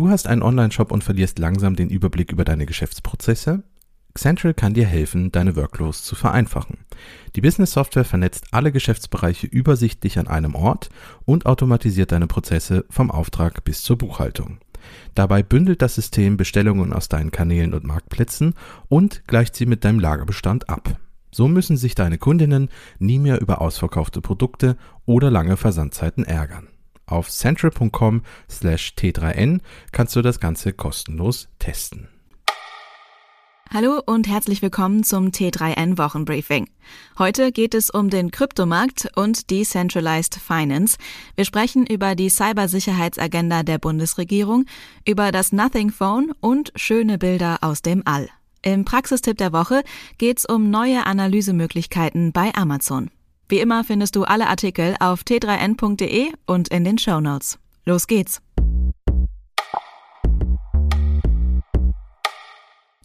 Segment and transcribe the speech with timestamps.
[0.00, 3.64] Du hast einen Online-Shop und verlierst langsam den Überblick über deine Geschäftsprozesse?
[4.14, 6.78] Central kann dir helfen, deine Workflows zu vereinfachen.
[7.36, 10.88] Die Business-Software vernetzt alle Geschäftsbereiche übersichtlich an einem Ort
[11.26, 14.60] und automatisiert deine Prozesse vom Auftrag bis zur Buchhaltung.
[15.14, 18.54] Dabei bündelt das System Bestellungen aus deinen Kanälen und Marktplätzen
[18.88, 20.98] und gleicht sie mit deinem Lagerbestand ab.
[21.30, 26.68] So müssen sich deine Kundinnen nie mehr über ausverkaufte Produkte oder lange Versandzeiten ärgern.
[27.10, 29.60] Auf central.com slash t3n
[29.92, 32.08] kannst du das Ganze kostenlos testen.
[33.72, 36.68] Hallo und herzlich willkommen zum T3N Wochenbriefing.
[37.20, 40.98] Heute geht es um den Kryptomarkt und Decentralized Finance.
[41.36, 44.66] Wir sprechen über die Cybersicherheitsagenda der Bundesregierung,
[45.06, 48.28] über das Nothing Phone und schöne Bilder aus dem All.
[48.62, 49.84] Im Praxistipp der Woche
[50.18, 53.12] geht's um neue Analysemöglichkeiten bei Amazon.
[53.50, 57.58] Wie immer findest du alle Artikel auf t3n.de und in den Show Notes.
[57.84, 58.40] Los geht's!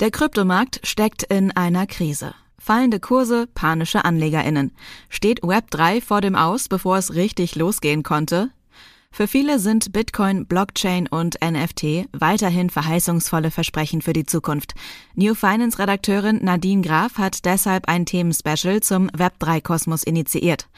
[0.00, 2.34] Der Kryptomarkt steckt in einer Krise.
[2.58, 4.72] Fallende Kurse, panische AnlegerInnen.
[5.10, 8.50] Steht Web3 vor dem Aus, bevor es richtig losgehen konnte?
[9.12, 14.74] Für viele sind Bitcoin, Blockchain und NFT weiterhin verheißungsvolle Versprechen für die Zukunft.
[15.14, 20.68] New Finance Redakteurin Nadine Graf hat deshalb ein Themenspecial zum Web3-Kosmos initiiert.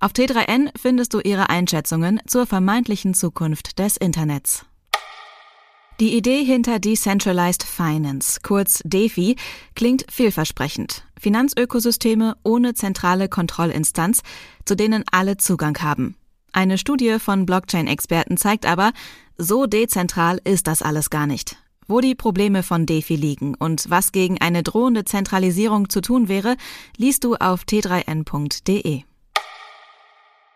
[0.00, 4.64] Auf T3N findest du ihre Einschätzungen zur vermeintlichen Zukunft des Internets.
[6.00, 9.36] Die Idee hinter Decentralized Finance, kurz DeFi,
[9.76, 11.04] klingt vielversprechend.
[11.20, 14.22] Finanzökosysteme ohne zentrale Kontrollinstanz,
[14.64, 16.16] zu denen alle Zugang haben.
[16.52, 18.92] Eine Studie von Blockchain-Experten zeigt aber,
[19.38, 21.56] so dezentral ist das alles gar nicht.
[21.88, 26.56] Wo die Probleme von DeFi liegen und was gegen eine drohende Zentralisierung zu tun wäre,
[26.96, 29.02] liest du auf t3n.de.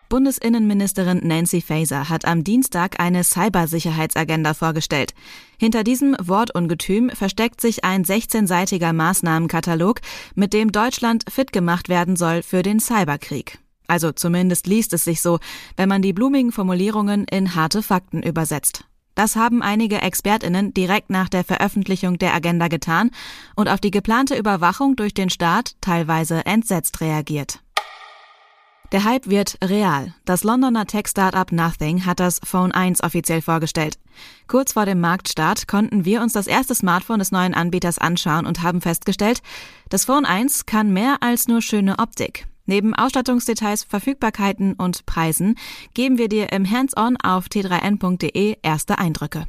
[0.09, 5.15] Bundesinnenministerin Nancy Faeser hat am Dienstag eine Cybersicherheitsagenda vorgestellt.
[5.59, 10.01] Hinter diesem Wortungetüm versteckt sich ein 16-seitiger Maßnahmenkatalog,
[10.37, 13.59] mit dem Deutschland fit gemacht werden soll für den Cyberkrieg.
[13.89, 15.39] Also zumindest liest es sich so,
[15.77, 18.85] wenn man die blumigen Formulierungen in harte Fakten übersetzt.
[19.17, 23.11] Das haben einige Expertinnen direkt nach der Veröffentlichung der Agenda getan
[23.55, 27.61] und auf die geplante Überwachung durch den Staat teilweise entsetzt reagiert.
[28.93, 30.15] Der Hype wird real.
[30.25, 33.99] Das Londoner Tech-Startup Nothing hat das Phone 1 offiziell vorgestellt.
[34.47, 38.63] Kurz vor dem Marktstart konnten wir uns das erste Smartphone des neuen Anbieters anschauen und
[38.63, 39.43] haben festgestellt,
[39.89, 42.47] das Phone 1 kann mehr als nur schöne Optik.
[42.67, 45.57] Neben Ausstattungsdetails, Verfügbarkeiten und Preisen
[45.95, 49.47] geben wir dir im Hands-on auf t3n.de erste Eindrücke.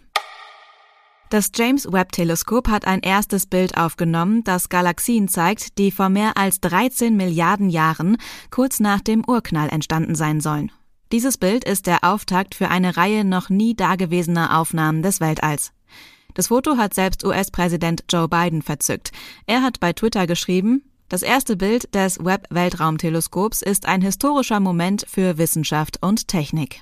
[1.30, 6.38] Das James Webb Teleskop hat ein erstes Bild aufgenommen, das Galaxien zeigt, die vor mehr
[6.38, 8.16] als 13 Milliarden Jahren
[8.50, 10.72] kurz nach dem Urknall entstanden sein sollen.
[11.12, 15.74] Dieses Bild ist der Auftakt für eine Reihe noch nie dagewesener Aufnahmen des Weltalls.
[16.34, 19.12] Das Foto hat selbst US-Präsident Joe Biden verzückt.
[19.48, 25.38] Er hat bei Twitter geschrieben, das erste Bild des Webb-Weltraumteleskops ist ein historischer Moment für
[25.38, 26.82] Wissenschaft und Technik.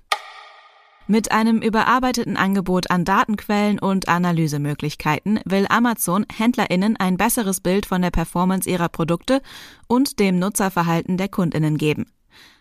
[1.07, 8.01] Mit einem überarbeiteten Angebot an Datenquellen und Analysemöglichkeiten will Amazon Händlerinnen ein besseres Bild von
[8.01, 9.41] der Performance ihrer Produkte
[9.87, 12.07] und dem Nutzerverhalten der Kundinnen geben.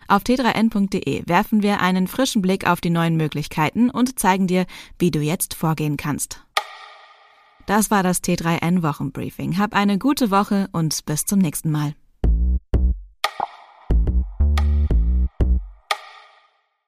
[0.07, 4.67] Auf t3n.de werfen wir einen frischen Blick auf die neuen Möglichkeiten und zeigen dir,
[4.99, 6.44] wie du jetzt vorgehen kannst.
[7.65, 9.57] Das war das T3N Wochenbriefing.
[9.57, 11.95] Hab eine gute Woche und bis zum nächsten Mal.